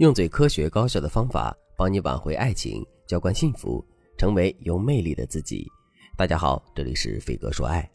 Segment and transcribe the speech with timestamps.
[0.00, 3.86] 用最科学高效的方法帮你挽回爱情，浇灌幸福，
[4.16, 5.70] 成为有魅力的自己。
[6.16, 7.86] 大家好，这里是飞哥说爱。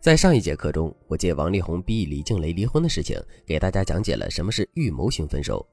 [0.00, 5.66] 在上一节课中，我借王力宏逼李静蕾离婚的事情，给大家讲解了什么是预谋型分手，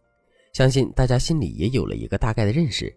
[0.51, 2.93] 相信大家心里也有了一个大概的认识。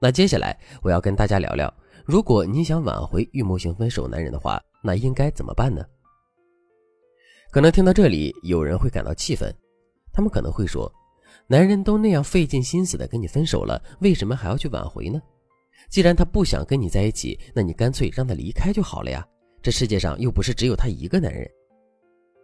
[0.00, 1.72] 那接下来我要跟大家聊聊，
[2.04, 5.86] 如果你想挽回预谋型分手男人的话，那应该怎么办呢？
[7.52, 9.54] 可能听到这里，有人会感到气愤，
[10.12, 10.92] 他们可能会说
[11.50, 15.20] ：“男人都那样费尽心思的跟你分手了，为什么还要去挽回呢？
[15.88, 19.26] 既然他不想跟你在一起，那你干脆让他离开就好了呀。
[19.62, 21.50] 这世界上又不是只有他一个男人。”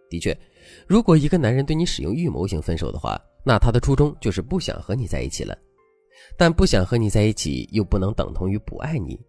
[0.09, 0.37] 的确，
[0.87, 5.55] 如果一个男人对你使用预谋型分手的话，那他的初衷就是不想和你在一起了。
[6.39, 9.21] 但不想和你在一起，又不能等同于不爱你。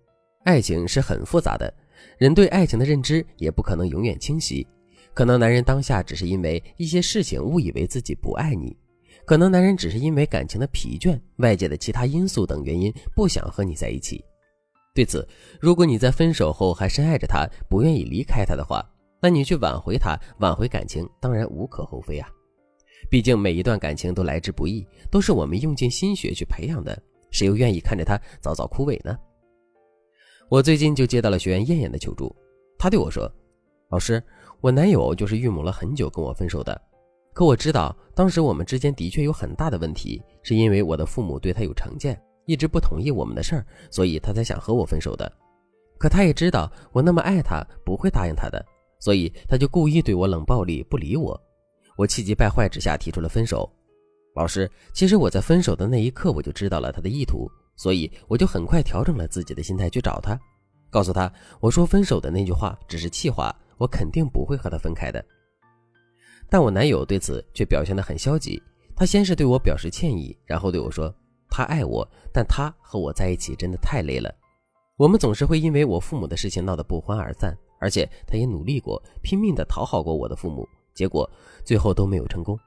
[0.45, 1.73] 爱情是很复杂的，
[2.17, 4.65] 人对爱情的认知也不可能永远清晰。
[5.13, 8.77] 可能男人当下只是因为一些事情误以为自己不爱你，
[9.25, 14.23] 可能男人只是因为感情的疲倦、外界的其他因素等原因不想和你在一起。
[14.93, 15.27] 对此，
[15.59, 18.87] 如果你在分手后还深爱着他，不愿意离开他的话，
[19.21, 22.29] 那你去挽回他、挽回感情，当然无可厚非啊。
[23.09, 26.97] 毕竟每一段感情都来之不易，都是我们用尽心血去培养的，
[27.31, 29.17] 谁又愿意看着他早早枯萎呢？
[30.49, 32.33] 我最近就接到了学员燕燕的求助，
[32.77, 33.29] 她对我说
[33.89, 34.21] ：“老师。”
[34.61, 36.81] 我男友就是预谋了很久跟我分手的，
[37.35, 45.29] 可我知道当时我们之间的确有很大的问题，是因为我的父母对他有成见，一直不同意我们的事儿，所以他才想和我分手的。
[45.97, 48.65] 可他也知道我那么爱他，不会答应他的，
[49.01, 51.37] 所以他就故意对我冷暴力，不理我。
[51.97, 53.69] 我气急败坏之下提出了分手。
[54.33, 60.39] 老师，其实我在分手的那一刻我就知道了他的意图，所以我就很快调整了自己的心态去找他，
[60.89, 63.53] 告诉他我说分手的那句话只是气话。
[63.77, 65.21] 我肯定不会和他分开的，
[66.49, 68.61] 但我男友对此却表现得很消极。
[68.95, 71.13] 他先是对我表示歉意，然后对我说
[71.49, 74.33] ：“他爱我，但他和我在一起真的太累了。
[74.97, 81.29] 我们总是会因为我父母的事情闹得不欢而散，而且他也努力过，拼命地讨好过我的父母，结果
[81.65, 82.57] 最后都没有成功。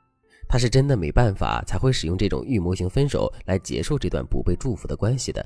[0.46, 5.44] 他是真的没办法才会使用这种预谋型分手来结束这段不被祝福的关系的。”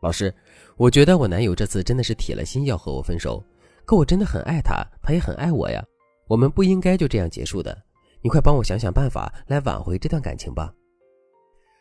[0.00, 0.32] 老师，
[0.76, 3.42] 我觉得我男友这次真的是铁了心要和我分手。
[3.84, 5.84] 可我真的很爱他，他也很爱我呀。
[6.28, 7.76] 我们不应该就这样结束的。
[8.22, 10.72] 你快帮我想想办法来挽回这段感情吧。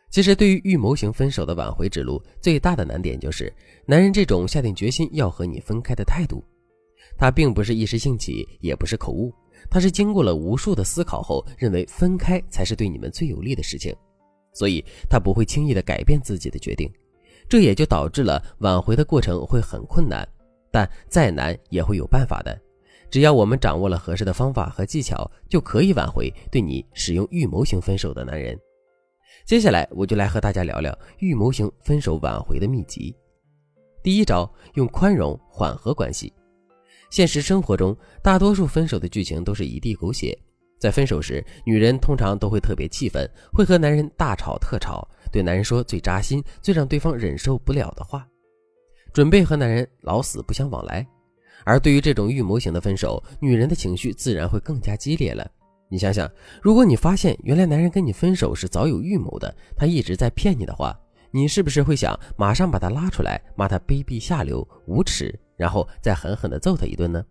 [0.09, 3.53] 其实，对于预谋型分手的挽回之路，最大的难点就是
[3.85, 6.43] 男人这种下定决心要和你分开的态度。
[7.17, 9.33] 他并不是一时兴起，也不是口误，
[9.69, 13.93] 他是经过了无数的思考后，认为分开才是对你们最有利的事情，
[14.53, 16.89] 所以他不会轻易的改变自己的决定。
[17.49, 20.27] 这也就导致了挽回的过程会很困难。
[20.71, 22.59] 但再难也会有办法的，
[23.09, 28.57] 只要我们掌握了合适的方法和技巧，就可以挽回对你使用预谋型分手的男人。
[29.45, 33.15] 接下来我就来和大家聊聊预谋型分手挽回的秘籍。
[34.03, 36.33] 第一招，用宽容缓和关系。
[37.09, 40.37] 现实生活中，大多数分手的剧情都是一地狗血。
[40.79, 48.27] 在分手时，女人通常都会特别气愤，会和男人大吵特吵，对男人说最扎心、最让对方忍受不了的话。
[49.13, 51.07] 准备和男人老死不相往来，
[51.63, 55.49] 而对于这种预谋型的分手，女人的情绪自然会更加激烈了。
[55.89, 56.29] 你想想，
[56.61, 60.97] 如果你发现原来男人跟你分手是早有预谋的，他一直在骗你的话，
[61.31, 67.23] 你是不是会想马上把他拉出来，骂他卑鄙下流、无耻，然后再狠狠地揍他一顿呢？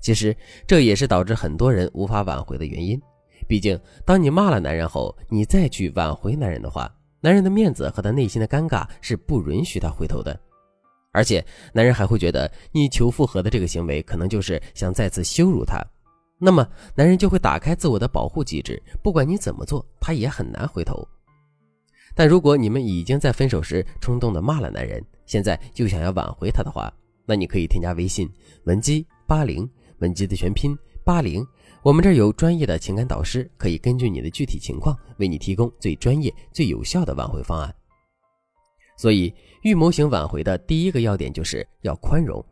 [0.00, 3.00] 其实这也是导致很多人无法挽回的原因。
[3.48, 10.36] 毕竟，当你骂了男人后，你再去挽回男人的话，男人的面子和他内心的尴尬是不允许他回头的。
[11.12, 15.78] 而且，男人还会觉得你求复合的这个行为可能就是想再次羞辱他，
[16.38, 21.06] 那么男人就会打开自我的保护机制，不管你怎么做，他也很难回头。
[22.14, 26.92] 但如果你们已经在分手时冲动的骂了男人，现在又想要挽回他的话，
[27.26, 28.28] 那你可以添加微信
[28.64, 29.68] 文姬八零，
[29.98, 31.46] 文姬的全拼八零，
[31.82, 37.74] 我们这儿有专业的情感导师，可以根据你的具体情况为你提供最专业、最有效的挽回方案。
[38.96, 42.44] 所以，预谋型挽回的第一个要点就是要宽容。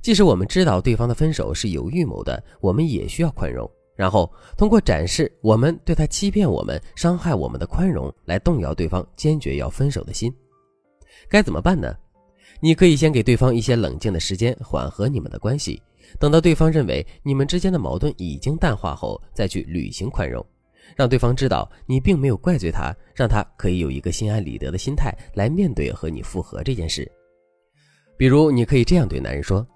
[0.00, 3.68] 即使我们知道对方的分手是有预谋的，我们也需要宽容。
[3.96, 10.32] 然后通过展示我们对他欺骗我们、伤害我们的宽容，来动摇对方坚决要分手的心。
[11.28, 11.92] 该怎么办呢？
[12.60, 15.82] 你可以先给对方一些冷静的时间，缓和你们的关系。
[16.18, 20.44] 等到对方认为你们之间的矛盾已经淡化后，再去履行宽容。
[20.96, 27.10] 让对方知道你并没有怪罪他，让他可以有一个心安理得的心态来面对和你复合这件事。
[28.16, 29.66] 比如，你可以这样对男人说：“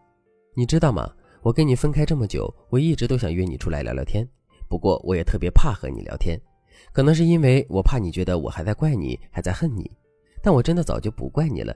[0.57, 1.09] 你知道吗？
[1.43, 4.29] 我跟你分开这么久，我一直都想约你出来聊聊天。
[4.69, 6.41] 不过，我也特别怕和你聊天，
[6.93, 9.91] 可能是因为我怕你觉得我还在怪你，还在恨你，
[10.43, 11.75] 但我真的早就不怪你了。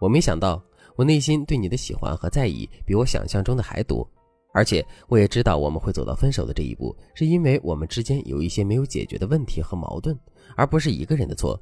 [0.00, 0.62] 我没想到，
[0.96, 4.08] 我内心对你的喜欢和在意比我想象中的还多，
[4.54, 10.18] 而且我也知道我们会走到分手的这一步，是因为我们之间有一些没有解决的问题和矛盾，
[10.56, 11.60] 而不是一个人的错。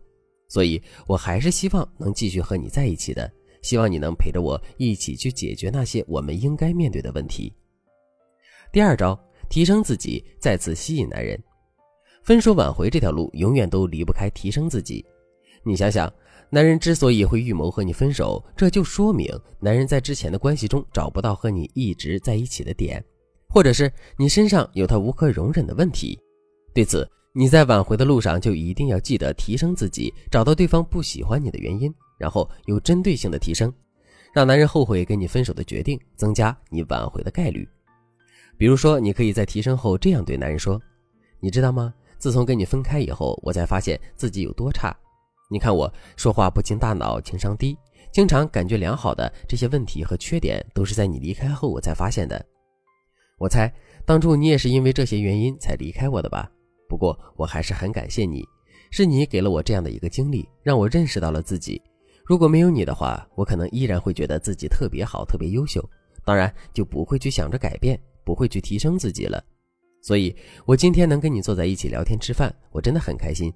[0.49, 3.31] 所以，我还是希望能继续和你在一起的，
[3.63, 7.53] 希望你能陪着我一起去解决那些我们应该面对的问题。
[8.73, 9.17] 第二招，
[9.49, 11.41] 提升自己，再次吸引男人。
[12.25, 15.07] 分手挽回这条路，永远都离不开提升自己。
[15.63, 16.13] 你想想，
[16.49, 19.29] 男人之所以会预谋和你分手，这就说明
[19.59, 23.05] 男人在之前的关系中找不到和你一直在一起的点，
[23.49, 26.19] 或者是你身上有他无可容忍的问题。
[26.73, 33.73] 对此，你在挽回的路上就一定要记得提升自己，找到对方不喜欢你的原因，然后有针对性的提升，
[34.33, 37.69] 让男人后悔跟你分手的决定，增加你挽回的概率。
[38.57, 40.81] 比如说，你可以在提升后这样对男人说
[41.41, 41.95] ：“你知道吗？
[42.19, 44.95] 自从跟你分开以后，我才发现自己有多差。
[45.51, 47.77] 你看我说话不经大脑，情商低，
[48.13, 52.45] 经常感觉良好的这些问题和缺点，都是在你离开后我才发现的。
[53.37, 53.73] 我猜
[54.07, 56.49] 当初你也是因为这些原因才离开我的吧？”
[56.89, 58.45] 不过我还是很感谢你，
[58.91, 61.81] 是你给了我这样的一个经历，让我认识到了自己。
[62.25, 65.85] 如果没有你的话，我可能依然会觉得自己特别好、特别优秀，
[66.25, 69.43] 当然就不会去想着改变，不会去提升自己了。
[70.03, 73.53] 所以，我今天能跟你坐在一起聊天吃饭，我真的很开心。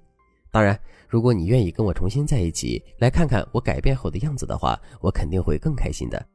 [0.55, 0.79] 当然，
[1.09, 6.25] 如果你愿意跟我重新在一起，来看看我改变后的样子的话，我肯定会更开心的。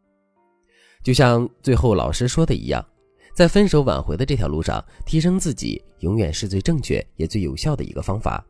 [1.02, 2.84] 就像最后老师说的一样。
[3.32, 8.44] 在分手挽回的这条路上，提升自己永远是最正确也最有效的一个方法。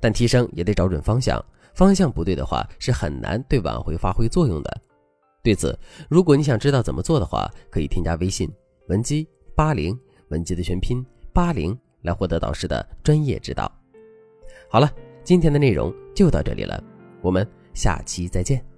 [0.00, 4.80] 但提升也得找准方向，方向不对的话，是很难对挽回发挥作用的。
[5.42, 5.78] 对此，
[6.08, 8.50] 如果你想知道怎么做的话，可以添加微信
[8.88, 9.94] 文姬八零，
[10.28, 13.70] 文姬的全拼八零，来获得导师的专业指导。
[14.74, 14.92] 好了，
[15.22, 16.82] 今天的内容就到这里了，
[17.22, 18.73] 我们下期再见。